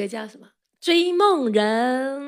[0.00, 0.46] 歌叫什么？
[0.80, 2.18] 《追梦人》。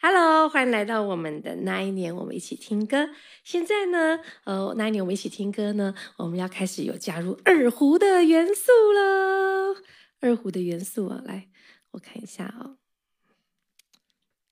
[0.00, 3.08] Hello，欢迎来到我们的那一年，我们一起听歌。
[3.44, 9.76] 现在呢，呃，那一年我们一起听歌呢，我们要开始有加入二胡的元素了。
[10.18, 11.48] 二胡的元素啊，来，
[11.92, 12.78] 我看一下啊、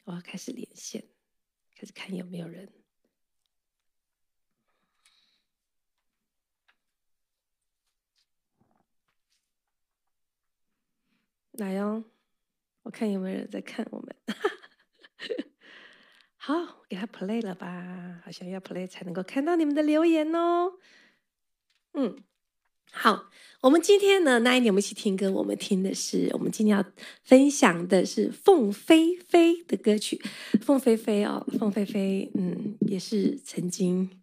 [0.05, 1.03] 我要开始连线，
[1.77, 2.73] 开始看有没有人。
[11.51, 12.05] 来哦，
[12.85, 14.17] 我看有没有人在看我们。
[16.37, 18.21] 好，给他 play 了吧？
[18.25, 20.75] 好像要 play 才能够看到你们的留言哦。
[21.95, 22.23] 嗯，
[22.93, 23.31] 好，
[23.63, 26.85] 我们今天呢，那一年我们一起听歌，我们听的是，我们今天要
[27.23, 30.21] 分享的是凤飞飞的歌曲。
[30.61, 34.21] 凤飞飞哦，凤飞飞，嗯，也是曾经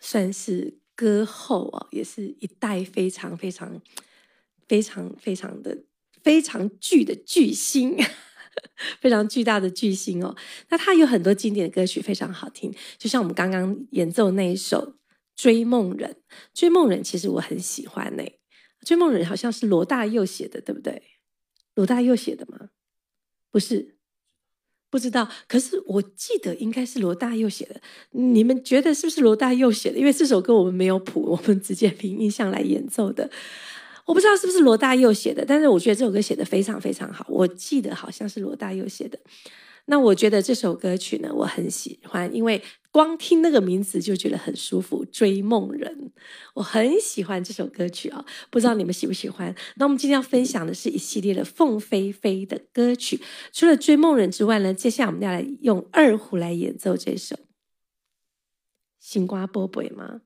[0.00, 3.80] 算是歌后哦，也是一代非常非常
[4.68, 5.84] 非常非常的
[6.26, 7.96] 非常巨的巨星。
[9.00, 10.34] 非常巨大的巨星哦，
[10.70, 12.74] 那他有很多经典的歌曲，非常好听。
[12.98, 14.78] 就像我们刚刚演奏那一首
[15.36, 16.10] 《追梦人》，
[16.54, 18.22] 《追梦人》其实我很喜欢呢。
[18.82, 21.02] 《追梦人》好像是罗大佑写的，对不对？
[21.74, 22.70] 罗大佑写的吗？
[23.50, 23.98] 不是，
[24.90, 25.30] 不知道。
[25.46, 27.80] 可是我记得应该是罗大佑写的。
[28.12, 29.98] 你们觉得是不是罗大佑写的？
[29.98, 33.30] 因为这首歌我们没有谱，我们直接凭印象来演奏的。
[34.06, 37.26] 我不知道是不是罗大佑写的，但是我觉得这首歌写的非常非常好。
[37.28, 39.18] 我记得好像是罗大佑写的。
[39.88, 42.60] 那我觉得这首歌曲呢，我很喜欢，因为
[42.90, 45.96] 光听那个名字就觉得很舒服，《追梦人》。
[46.54, 49.54] 我很喜欢这首歌曲啊，不知道你们喜不喜欢？
[49.76, 53.20] 那我们今天要分享的是一系列的凤飞飞的歌曲。
[53.52, 57.36] 除了《追梦人》之外呢，接下来我们要来用二胡来演奏这首
[58.98, 60.22] 《星光宝贝》吗？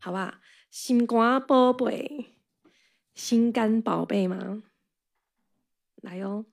[0.00, 2.26] 好吧，《星光宝贝》。
[3.20, 4.62] 心肝宝贝吗？
[5.96, 6.46] 来哟。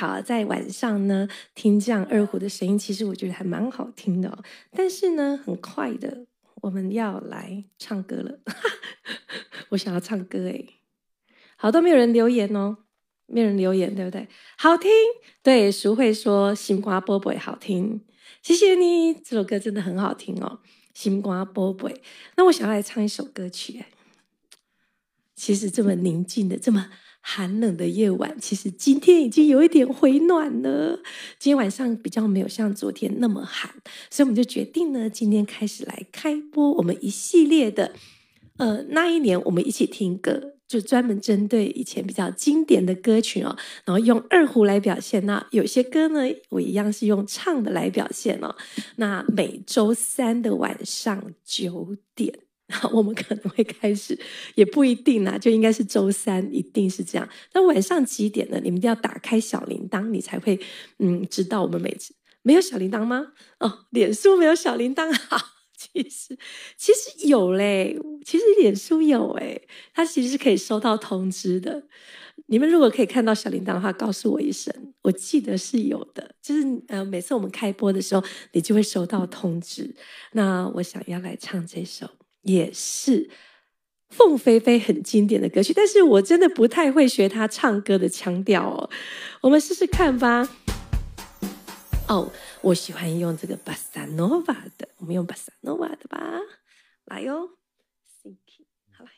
[0.00, 4.42] 好，在晚上呢听这样二胡的声音，其实我觉得还蛮好听的。
[4.70, 6.24] 但是呢，很快的，
[6.62, 8.38] 我们要来唱歌了。
[9.68, 10.64] 我想要唱歌哎，
[11.56, 12.78] 好，都没有人留言哦，
[13.26, 14.26] 没有人留言，对不对？
[14.56, 14.90] 好听，
[15.42, 18.00] 对，淑慧说心瓜宝贝好听，
[18.40, 20.60] 谢谢你，这首歌真的很好听哦，
[20.94, 22.00] 心瓜宝贝。
[22.38, 23.90] 那我想要来唱一首歌曲哎，
[25.36, 26.90] 其实这么宁静的，这么。
[27.22, 31.00] 寒冷的夜晚，其实今天已经有一点回暖了。
[31.38, 33.70] 今天晚上比较没有像昨天那么寒，
[34.10, 37.92] 所以我们就决定呢，今天开始来开播我们一系列的，
[38.56, 45.24] 呃，那一年我们一起听歌，就专门针对以前比较经典的歌曲哦，然后用二胡来表现。
[45.26, 48.56] 那有些歌呢，我一样是用唱的来表现哦。
[48.96, 52.49] 那每周三的晚上九点。
[52.92, 54.18] 我们可能会开始，
[54.54, 57.28] 也不一定啦，就应该是周三，一定是这样。
[57.52, 58.60] 那晚上几点呢？
[58.62, 60.58] 你们一定要打开小铃铛，你才会
[60.98, 63.32] 嗯知道我们每次没有小铃铛吗？
[63.60, 65.38] 哦，脸书没有小铃铛，好，
[65.76, 66.38] 其实
[66.76, 71.84] 其实有嘞，其实脸书有诶，它其实是可以收到通知的。
[72.46, 76.34] 你们如果可以看到小铃铛的话，告诉我一声，我记得是有的。
[76.42, 79.94] 就是呃，每次我们开播的时候，你就会收到通知。
[80.32, 82.08] 那我想要来唱这首。
[82.42, 83.30] 也是
[84.08, 88.90] 凤飞飞很经典的歌曲，但是我真的不太会学她唱歌的腔调哦。
[89.42, 90.48] 我们试试看吧。
[92.08, 92.32] 哦，
[92.62, 96.18] 我喜欢用这个巴萨诺瓦的，我们用巴萨诺瓦的吧。
[97.04, 97.48] 来哟、哦，
[98.96, 99.10] 好来，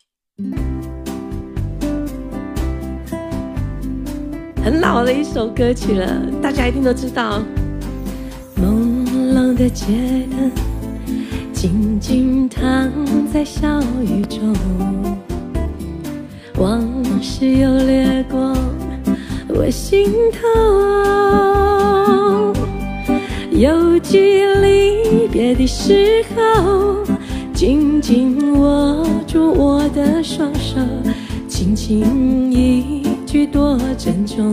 [4.62, 7.42] 很老的一首歌曲了，大家一定都知道。
[8.56, 9.86] 朦胧的街
[10.30, 10.50] 灯。
[11.62, 12.90] 静静躺
[13.32, 14.52] 在小雨中，
[16.58, 16.82] 往
[17.22, 18.52] 事又掠过
[19.46, 20.40] 我心头。
[23.52, 26.96] 犹记离别的时候，
[27.54, 30.80] 紧紧握住我的双手，
[31.46, 34.52] 轻轻一句多珍重，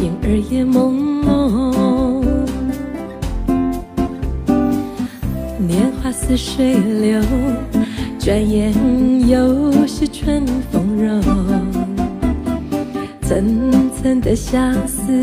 [0.00, 2.39] 眼儿也朦胧。
[6.12, 7.20] 似水流，
[8.18, 8.72] 转眼
[9.28, 11.20] 又是春风柔。
[13.22, 15.22] 层层的相思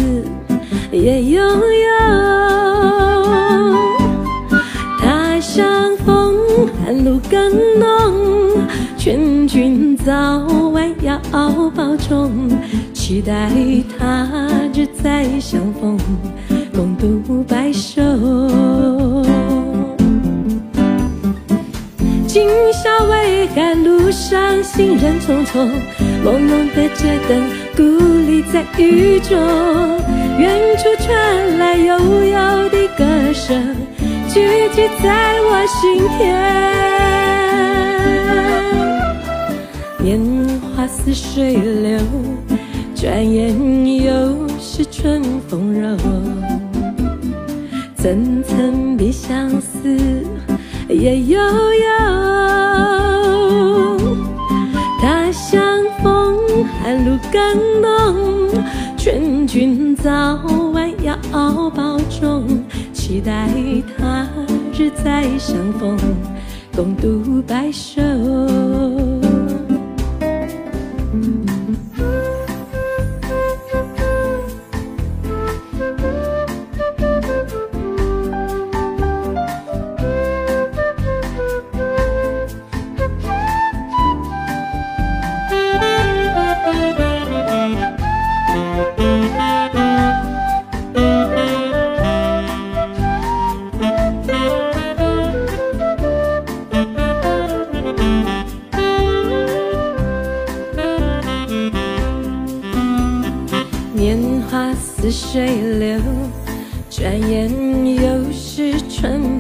[0.92, 1.88] 也悠悠。
[5.00, 6.36] 他乡风
[6.80, 8.62] 寒露更浓，
[8.98, 12.32] 劝君早晚要保重，
[12.94, 13.52] 期待
[13.98, 15.98] 他日再相逢，
[16.74, 18.02] 共度白首。
[22.70, 25.70] 今宵微寒，路上行人匆匆，
[26.22, 27.82] 朦胧的街灯，孤
[28.28, 29.38] 立在雨中。
[30.38, 33.74] 远处传来悠悠的歌声，
[34.28, 36.20] 聚集在我心田。
[40.04, 40.20] 年
[40.76, 41.98] 华似水流，
[42.94, 45.96] 转眼又是春风柔。
[47.96, 49.98] 层层的相思
[50.90, 51.88] 也悠悠。
[55.00, 55.62] 他乡
[56.02, 58.64] 风寒露更浓，
[58.98, 60.40] 劝君早
[60.74, 61.16] 晚要
[61.72, 62.46] 保重，
[62.94, 63.50] 期待
[63.98, 64.28] 他
[64.78, 65.98] 日再相逢，
[66.76, 68.02] 共度白首。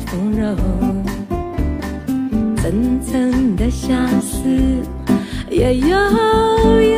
[0.10, 0.56] 从容，
[2.56, 4.40] 层层的相思
[5.50, 6.98] 也悠悠。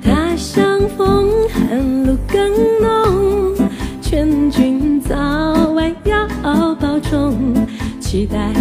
[0.00, 3.56] 他乡风寒露更浓，
[4.00, 5.16] 劝君早
[5.72, 6.24] 晚要
[6.76, 7.34] 保重，
[7.98, 8.52] 期待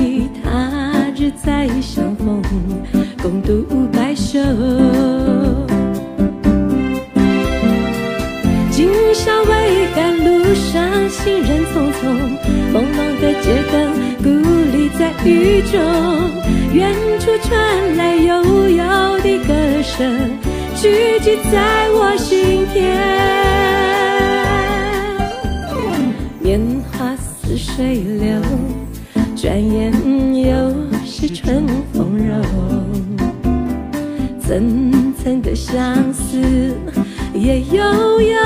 [0.44, 2.42] 他日再相逢，
[3.22, 4.40] 共度白首。
[8.72, 11.73] 今宵未干，路上行人。
[12.74, 13.74] 朦胧的街灯
[14.24, 14.30] 孤
[14.72, 15.80] 立在雨中
[16.74, 20.32] 远处传来悠悠的歌声
[20.76, 22.84] 句句在我心田
[26.40, 26.60] 年
[26.92, 28.42] 华似水流
[29.36, 29.92] 转眼
[30.36, 30.74] 又
[31.06, 33.04] 是春风柔。
[34.46, 36.38] 层层的相思
[37.34, 38.38] 也悠悠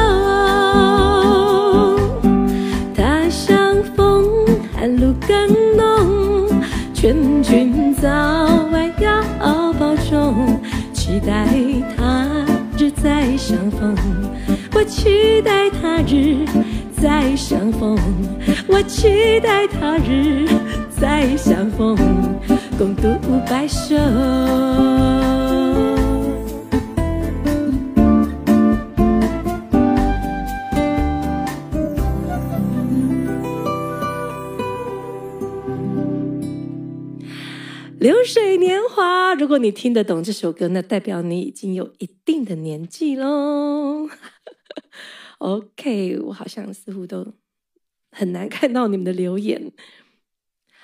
[5.75, 6.47] 浓，
[6.93, 8.09] 劝君早
[8.71, 9.21] 晚要
[9.73, 10.59] 保重。
[10.93, 11.47] 期待
[11.95, 12.27] 他
[12.77, 13.95] 日再相逢，
[14.75, 16.45] 我期待他日
[16.99, 17.97] 再相逢，
[18.67, 20.47] 我期待他日
[20.89, 21.95] 再相逢，
[22.77, 23.17] 共度
[23.49, 23.95] 白首。
[38.07, 44.07] 流水年华，如果你听得懂这首歌，那代表你已经有一定的年纪喽。
[45.39, 47.33] OK，我好像似乎都
[48.09, 49.73] 很难看到你们的留言。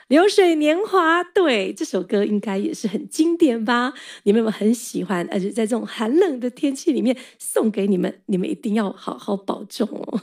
[0.10, 3.94] 流水年华，对，这首歌应该也是很经典吧？
[4.24, 5.26] 你们有没有很喜欢？
[5.32, 10.20] 而且在这种寒冷的天气里面送给你们，你们一定要好好保重哦。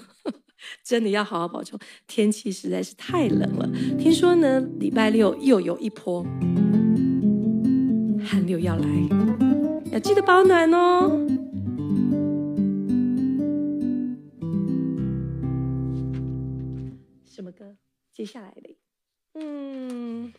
[0.83, 3.69] 真的要好好保重，天气实在是太冷了。
[3.99, 6.25] 听说呢，礼拜六又有一波。
[8.23, 8.87] 寒流要来，
[9.93, 11.27] 要记得保暖哦。
[17.25, 17.77] 什么歌？
[18.13, 18.77] 接下来的，
[19.33, 20.33] 嗯，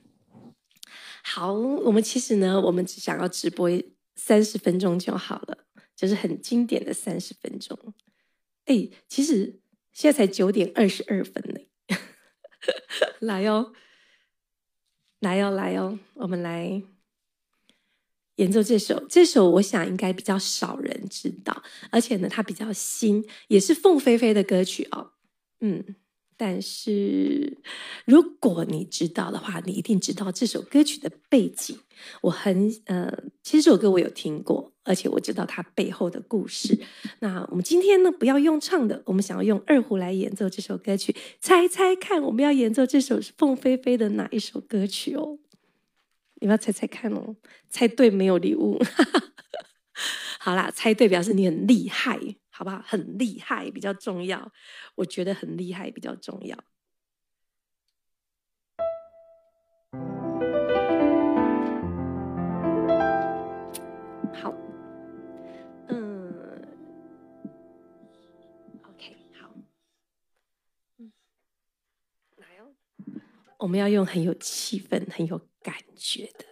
[1.24, 3.70] 好，我们其实呢，我们只想要直播
[4.16, 7.76] 三十分钟就好了，就是很经典的三十分钟。
[8.66, 9.61] 哎，其实
[9.94, 11.98] 现在才九点二十二分呢，
[13.20, 13.74] 来哦，
[15.20, 16.84] 来哦，来哦，我们来。
[18.38, 25.12] 演奏这首，这首我想应该比较少人知道，而且呢，它比较新，也是凤飞飞的歌曲哦。
[25.60, 25.96] 嗯，
[26.44, 27.56] 但是
[28.04, 31.78] 如果你知道的话，你一定知道这首歌曲的背景。
[32.22, 36.80] 我很呃，其实这首歌我有听过，而且我知道它背后的故事。
[37.20, 45.38] 那我们今天呢，不要用唱的，我们想要用二胡来演奏这首歌曲，猜猜看，我们要演奏这首是凤飞飞的哪一首歌曲哦？
[46.40, 47.36] 你们要猜猜看哦，
[47.70, 48.80] 猜对没有礼物。
[50.44, 52.18] 好啦，猜对表示你很厉害，
[52.50, 52.82] 好不好？
[52.84, 54.52] 很厉害比较重要，
[54.96, 56.58] 我觉得很厉害比较重要。
[64.34, 64.52] 好，
[65.90, 66.34] 嗯
[68.82, 69.52] ，OK，好，
[70.98, 71.12] 嗯，
[72.38, 72.74] 来哦，
[73.60, 75.40] 我们要用很有气氛，很有。
[75.64, 76.46] 感觉的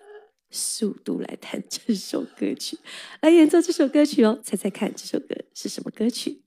[0.51, 2.77] 速度来弹这首歌曲，
[3.21, 4.39] 来演奏这首歌曲哦！
[4.43, 6.41] 猜猜看，这首歌是什么歌曲？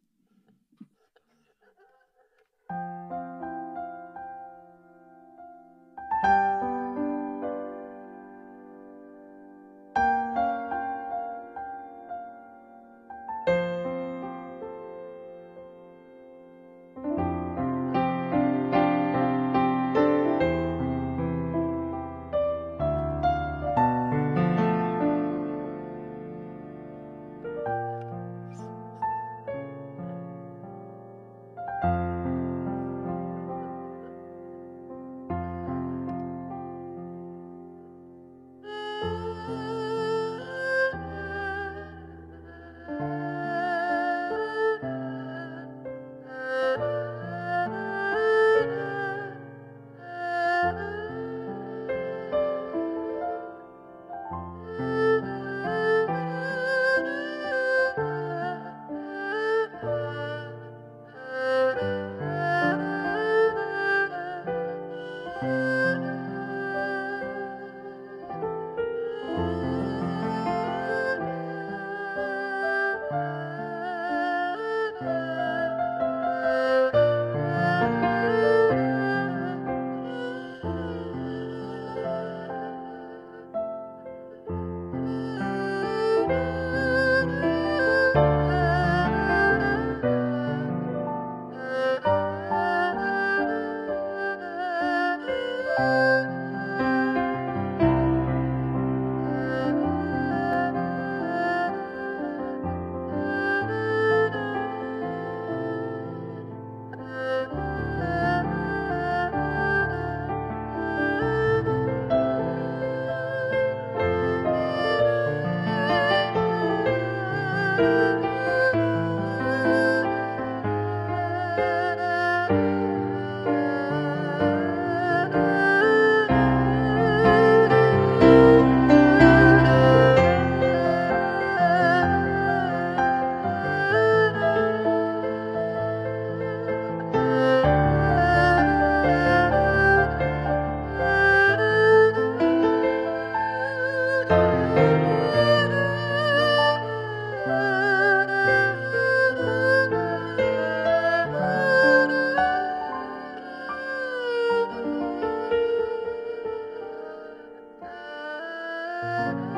[159.02, 159.51] love.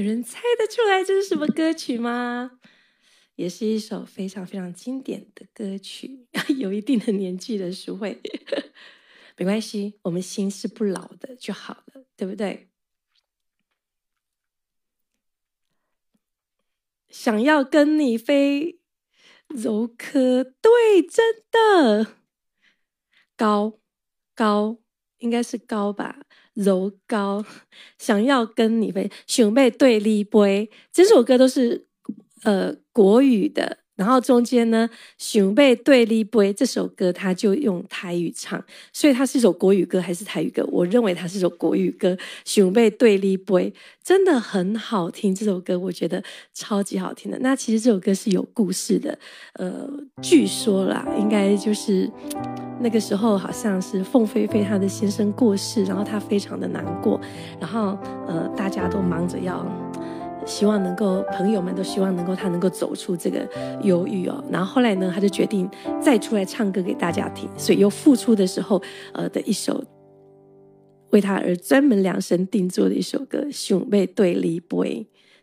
[0.00, 2.52] 有人猜得出来这是什么歌曲吗？
[3.34, 8.18] 也是一首非常非常经典的歌曲， 有一定的年纪的书会，
[9.36, 12.70] 没关系，我们心是不老的就好了，对不对？
[17.10, 18.80] 想要跟你飞，
[19.48, 22.16] 柔科，对，真的
[23.36, 23.78] 高
[24.34, 24.78] 高
[25.18, 27.44] 应该是高吧，柔高，
[27.98, 31.86] 想要跟你飞，熊背对立背，这首歌都是。
[32.42, 40.66] 呃，国语的，然后中间呢，熊背对立背这首歌，他就用台语唱，所以它是一首国语歌还是台语歌？
[40.72, 47.38] 我认为它是一首国语歌，熊背对立背真的很好听，这首歌我觉得超级好听的。
[47.40, 49.18] 那其实这首歌是有故事的，
[49.56, 49.86] 呃，
[50.22, 52.10] 据说啦，应该就是
[52.80, 57.20] 那个时候好像是凤飞飞她的先生过世，然后她非常的难过，
[57.60, 59.64] 然后呃，大家都忙着要。
[60.46, 63.46] 希望能够，朋友们都希望能够她能够走出这个
[63.82, 64.42] 忧郁哦。
[64.50, 65.68] 然后后来呢，她就决定
[66.00, 68.80] 再出来唱歌给大家听，所以又复出的时候，
[69.12, 69.84] 呃的一首
[71.10, 74.66] 为他而专门量身定做的一首歌《想要对你飞》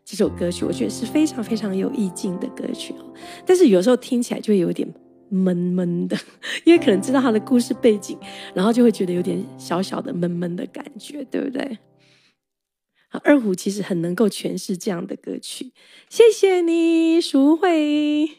[0.04, 3.06] 这首歌曲，我觉得是非常非常有意境的歌曲哦。
[3.46, 4.92] 但是有时候听起来就有点
[5.30, 6.18] 闷闷的，
[6.66, 8.18] 因为可能知道他的故事背景，
[8.54, 11.78] 然后就会觉得有点小小的闷闷的感觉，对不对？
[13.24, 15.72] 二胡其实很能够诠释这样的歌曲，
[16.10, 18.30] 谢谢你，淑慧。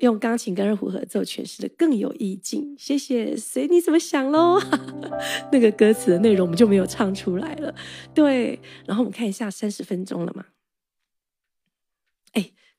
[0.00, 3.36] 用钢琴跟二胡合奏诠释的更有意境，谢谢。
[3.36, 4.60] 随你怎么想喽。
[5.52, 7.74] 那个歌词的内容我们就没有唱出来了。
[8.12, 10.44] 对，然后我们看一下，三十分钟了嘛？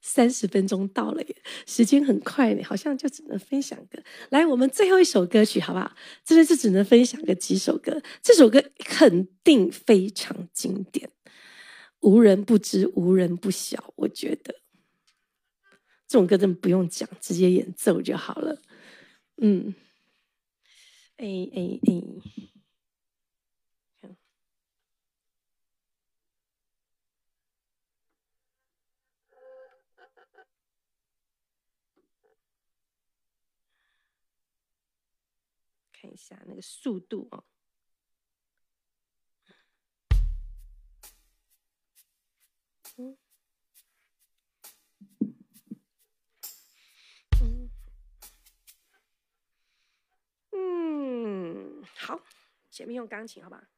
[0.06, 1.36] 三十分钟到了耶，
[1.66, 4.04] 时间很快呢，好像就只能分享个。
[4.30, 5.96] 来，我们最后一首歌曲好不好？
[6.26, 11.10] 真的是只能分享个几首歌，这首歌肯定非常经典，
[12.02, 13.94] 无人不知，无人不晓。
[13.96, 14.54] 我觉得
[16.06, 18.62] 这种歌真的不用讲，直接演奏就好了。
[19.38, 19.74] 嗯，
[21.16, 22.53] 哎哎哎。
[36.04, 37.46] 看一下那个速度哦，
[42.98, 43.18] 嗯。
[47.40, 47.72] 嗯。
[50.52, 52.20] 嗯，好，
[52.70, 53.70] 前面用钢琴，好吧？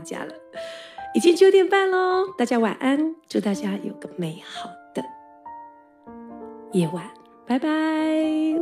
[0.00, 0.34] 大家了。
[1.12, 5.02] 已经九点半喽，大家晚安，祝大家有个美好的
[6.72, 7.04] 夜晚，
[7.46, 7.68] 拜拜，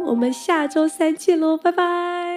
[0.07, 2.28] 我们下周三见喽，拜拜。